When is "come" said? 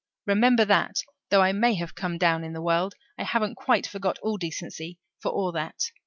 1.93-2.17